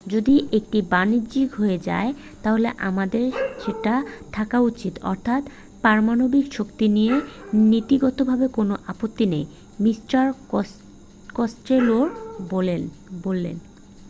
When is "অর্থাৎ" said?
5.03-5.41